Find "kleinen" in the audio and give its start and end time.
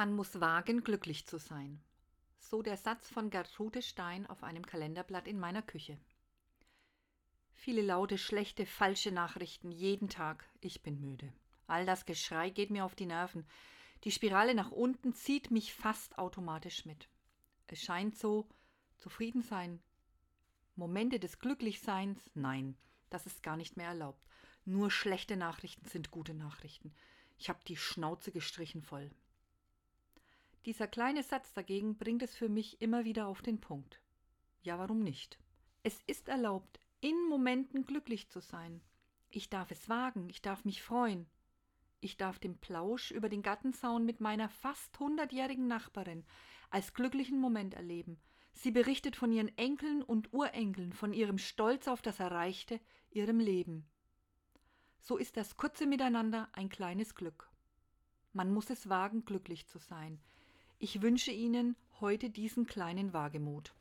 62.64-63.12